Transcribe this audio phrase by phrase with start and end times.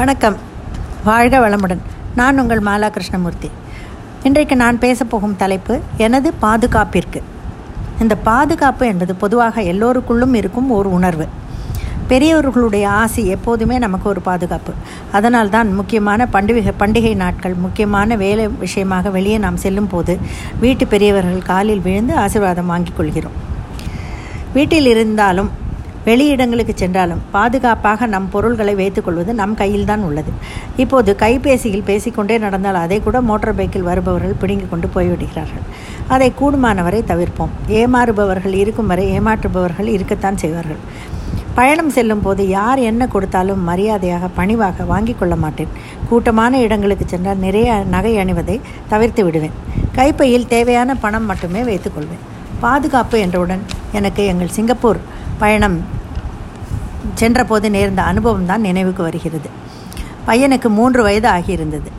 [0.00, 0.36] வணக்கம்.
[1.04, 1.78] வாழ்க வளமுடன்.
[2.16, 3.50] நான் உங்கள் மாலா கிருஷ்ணமூர்த்தி.
[4.22, 7.22] இன்றைக்கு நான் பேசப்போகும் தலைப்பு எனது பாதுகாப்பிற்கு.
[8.00, 11.26] இந்த பாதுகாப்பு என்பது பொதுவாக எல்லோருக்குள்ளும் இருக்கும் ஒரு உணர்வு.
[12.08, 14.72] பெரியவர்களுடைய ஆசை எப்போதுமே நமக்கு ஒரு பாதுகாப்பு.
[15.12, 20.18] அதனால் தான் முக்கியமான பண்டிகை பண்டிகை நாட்கள் முக்கியமான வேலை விஷயமாக வெளியே நாம் செல்லும் போது
[20.60, 23.32] வீட்டு பெரியவர்கள் காலில் விழுந்து ஆசீர்வாதம் வாங்கிக் கொள்கிறோம்.
[24.52, 25.68] வீட்டில் இருந்தாலும்
[26.06, 30.30] வெளியிடங்களுக்கு சென்றாலும் பாதுகாப்பாக நம் பொருள்களை வைத்துக்கொள்வது நம் கையில்தான் உள்ளது.
[30.76, 35.66] இப்போது கைபேசியில் பேசிக்கொண்டே நடந்தால் அதை கூட மோட்டார் பைக்கில் வருபவர்கள் பிடுங்கிக் கொண்டு போய்விடுகிறார்கள்.
[36.08, 37.52] அதை கூடுமானவரை தவிர்ப்போம்.
[37.68, 40.80] ஏமாறுபவர்கள் இருக்கும் வரை ஏமாற்றுபவர்கள் இருக்கத்தான் செய்வார்கள்.
[41.54, 45.72] பயணம் செல்லும் போது யார் என்ன கொடுத்தாலும் மரியாதையாக பணிவாக வாங்கி கொள்ள மாட்டேன்.
[46.08, 49.56] கூட்டமான இடங்களுக்கு சென்றால் நிறைய நகை அணிவதை தவிர்த்து விடுவேன்.
[49.92, 52.26] கைப்பையில் தேவையான பணம் மட்டுமே வைத்துக்கொள்வேன்
[52.60, 53.62] பாதுகாப்பு என்றவுடன்
[53.92, 54.98] எனக்கு எங்கள் சிங்கப்பூர்
[55.42, 55.78] பயணம்
[57.20, 59.48] சென்றபோது நேர்ந்த அனுபவம் தான் நினைவுக்கு வருகிறது.
[60.28, 61.90] பையனுக்கு மூன்று வயது ஆகியிருந்தது.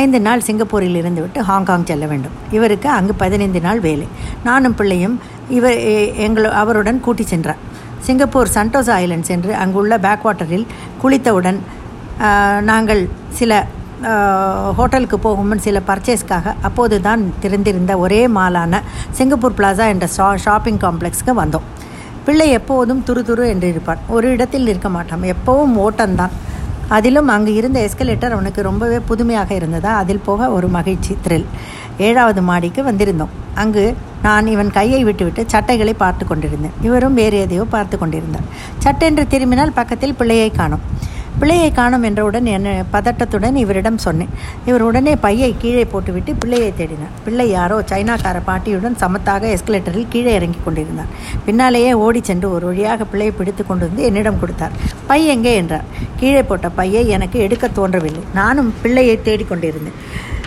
[0.00, 2.36] ஐந்து நாள் சிங்கப்பூரில் இருந்துவிட்டு ஹாங்காங் செல்ல வேண்டும்.
[2.56, 4.06] இவருக்கு அங்கு பதினைந்து நாள் வேலை.
[4.48, 5.16] நானும் பிள்ளையும்
[5.56, 5.78] இவர்
[6.26, 7.60] எங்கள் அவருடன் கூட்டி சென்றார்.
[8.06, 10.66] சிங்கப்பூர் சண்டோஸ் ஐலண்ட் சென்று அங்குள்ள பேக் வாட்டரில்
[11.02, 11.60] குளித்தவுடன்
[12.70, 13.02] நாங்கள்
[13.40, 13.52] சில
[14.78, 18.80] ஹோட்டலுக்கு போகும் சில பர்ச்சேஸ்க்காக அப்போது தான் திறந்திருந்த ஒரே மாலான
[19.18, 21.66] சிங்கப்பூர் பிளாசா என்ற ஷா ஷாப்பிங் காம்ப்ளெக்ஸ்க்கு வந்தோம்.
[22.24, 24.00] பிள்ளை எப்போதும் துரு துரு என்று இருப்பான்.
[24.08, 25.22] ஒரு இடத்தில் இருக்க மாட்டான்.
[25.22, 26.34] எப்போவும் ஓட்டம்தான்.
[26.88, 29.96] அதிலும் அங்கு இருந்த எஸ்கலேட்டர் அவனுக்கு ரொம்பவே புதுமையாக இருந்ததா?
[29.96, 31.46] அதில் போக ஒரு மகிழ்ச்சி த்ரில்
[31.98, 33.32] ஏழாவது மாடிக்கு வந்திருந்தோம்.
[33.54, 36.76] அங்கு நான் இவன் கையை விட்டுவிட்டு சட்டைகளை பார்த்து கொண்டிருந்தேன்.
[36.82, 38.46] இவரும் வேறு எதையோ பார்த்து கொண்டிருந்தார்.
[38.78, 40.84] சட்டென்று திரும்பினால் பக்கத்தில் பிள்ளையை காணும்.
[41.38, 44.32] பிள்ளையை காணும் என்றவுடன் என் பதட்டத்துடன் இவரிடம் சொன்னேன்.
[44.66, 47.14] இவர் உடனே பையை கீழே போட்டுவிட்டு பிள்ளையை தேடினார்.
[47.24, 51.10] பிள்ளை யாரோ சைனாக்கார பாட்டியுடன் சமத்தாக எஸ்கலேட்டரில் கீழே இறங்கி கொண்டிருந்தார்
[51.46, 54.76] பின்னாலேயே ஓடி சென்று ஒரு வழியாக பிள்ளையை பிடித்து கொண்டு வந்து என்னிடம் கொடுத்தார்.
[55.06, 55.54] பை எங்கே?
[55.54, 55.84] என்றார்.
[56.20, 58.22] கீழே போட்ட பையை எனக்கு எடுக்க தோன்றவில்லை.
[58.34, 60.00] நானும் பிள்ளையை தேடிக்கொண்டிருந்தேன்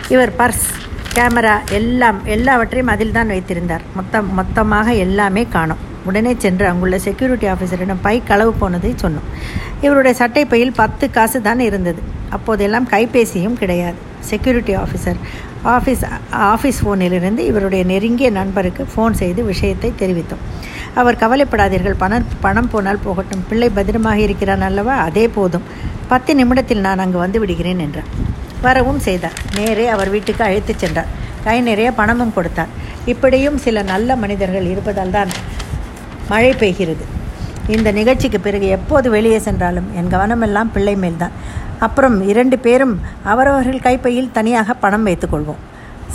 [0.08, 0.66] இவர் பர்ஸ்
[1.14, 3.84] கேமரா எல்லாம் எல்லாவற்றையும் அதில் தான் வைத்திருந்தார்.
[3.94, 5.85] மொத்தம் மொத்தமாக எல்லாமே காணும்.
[6.08, 9.26] உடனே சென்று அங்குள்ள செக்யூரிட்டி ஆஃபீஸரிடம் பை களவு போனதை சொன்னோம்.
[9.86, 12.00] இவருடைய சட்டை பையில் பத்து காசு தான் இருந்தது.
[12.36, 13.98] அப்போதெல்லாம் கைபேசியும் கிடையாது.
[14.30, 15.18] செக்யூரிட்டி ஆஃபீஸர்
[15.74, 16.02] ஆஃபீஸ்
[16.52, 20.42] ஆஃபீஸ் ஃபோனிலிருந்து இவருடைய நெருங்கிய நண்பருக்கு ஃபோன் செய்து விஷயத்தை தெரிவித்தோம்.
[21.00, 21.96] அவர் கவலைப்படாதீர்கள்.
[22.02, 23.44] பணம் பணம் போனால் போகட்டும்.
[23.48, 24.94] பிள்ளை பத்திரமாக இருக்கிறான் அல்லவா?
[25.08, 25.66] அதே போதும்.
[26.12, 28.10] பத்து நிமிடத்தில் நான் அங்கு வந்து விடுகிறேன் என்றார்.
[28.66, 29.36] வரவும் செய்தார்.
[29.56, 31.10] நேரே அவர் வீட்டுக்கு அழைத்துச் சென்றார்.
[31.46, 32.72] கை நிறைய பணமும் கொடுத்தார்.
[33.12, 35.30] இப்படியும் சில நல்ல மனிதர்கள் இருப்பதால் தான்
[36.28, 37.04] மழை பெய்கிறது.
[37.68, 41.34] இந்த நிகழ்ச்சிக்கு பிறகு எப்போது வெளியே சென்றாலும் என் கவனமெல்லாம் பிள்ளை மேல்தான்.
[41.78, 45.62] அப்புறம் இரண்டு பேரும் அவரவர்கள் கைப்பையில் தனியாக பணம் வைத்துக்கொள்வோம்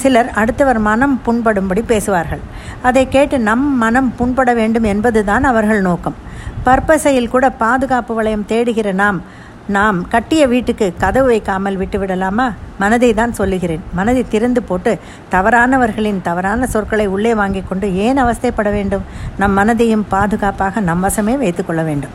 [0.01, 2.43] சிலர் அடுத்தவர் மனம் புண்படும்படி பேசுவார்கள்.
[2.81, 6.17] அதை கேட்டு நம் மனம் புண்பட வேண்டும் என்பதுதான் அவர்கள் நோக்கம்.
[6.63, 9.21] பற்பசையில் கூட பாதுகாப்பு வளையம் தேடுகிற நாம்
[9.67, 12.53] நாம் கட்டிய வீட்டுக்கு கதவு வைக்காமல் விட்டுவிடலாமா?
[12.79, 13.79] மனதை தான் சொல்லுகிறேன்.
[13.93, 14.99] மனதை திறந்து போட்டு
[15.31, 19.01] தவறானவர்களின் தவறான சொற்களை உள்ளே வாங்கி கொண்டு ஏன் அவஸ்தைப்பட வேண்டும்?
[19.37, 22.09] நம் மனதையும் பாதுகாப்பாக நம் வசமே வைத்துக்கொள்ள வேண்டும்.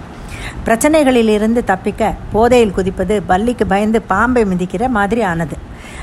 [0.67, 5.57] பிரச்சனைகளில் இருந்து தப்பிக்க போதையில் குதிப்பது பல்லிக்கு பயந்து பாம்பை மிதிக்கிற மாதிரி ஆனது.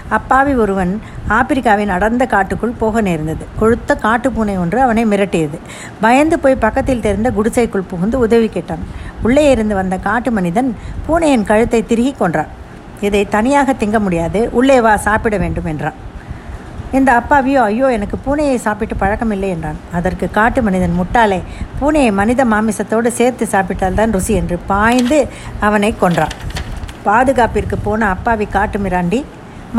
[0.10, 3.46] அப்பாவி ஒருவன் ஆப்பிரிக்காவின் அடர்ந்த காட்டுக்குள் போக நேர்ந்தது.
[3.62, 5.60] கொழுத்த காட்டுப்பூனை ஒன்று அவனை மிரட்டியது.
[6.02, 9.03] பயந்து போய் பக்கத்தில் தெரிந்த குடிசைக்குள் புகுந்து உதவி கேட்டான்.
[9.28, 10.70] உள்ளே இருந்து வந்த காட்டு மனிதன்
[11.08, 12.52] பூனையின் கழுத்தை திருகி கொன்றான்.
[13.08, 16.00] இதை தனியாக திங்க முடியாது உள்ளே வா சாப்பிட வேண்டும் என்றான்.
[16.98, 19.80] இந்த அப்பாவியோ ஐயோ எனக்கு பூனையை சாப்பிட்டு பழக்கமில்லை என்றான்.
[19.98, 21.40] அதற்கு காட்டு மனிதன் முட்டாளே
[21.80, 25.20] பூனையை மனித மாமிசத்தோடு சேர்த்து சாப்பிட்டால்தான் ருசி என்று பாய்ந்து
[25.68, 26.36] அவனை கொன்றான்.
[27.08, 29.20] பாதுகாப்பிற்கு போன அப்பாவி காட்டு மிராண்டி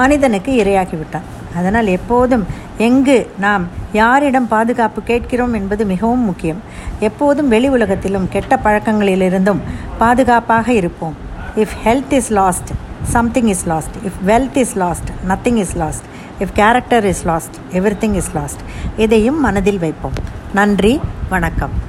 [0.00, 2.47] மனிதனுக்கு இரையாகிவிட்டான் அதனால் எப்போதும்
[2.79, 6.63] எங்கு நாம் யாரிடம் பாதுகாப்பு கேட்கிறோம் என்பது மிகவும் முக்கியம்.
[7.01, 9.61] எப்போதும் வெளி உலகத்திலும் கெட்ட பழக்கங்களிலிருந்தும்
[9.99, 11.17] பாதுகாப்பாக இருப்போம்.
[11.57, 12.71] If health is lost
[13.03, 16.05] something is lost if wealth is lost nothing is lost
[16.41, 17.55] if character is lost
[18.01, 18.61] everything is lost
[18.97, 20.13] இதையும் மனதில் வைப்போம்.
[20.55, 21.84] நன்றி வணக்கம்.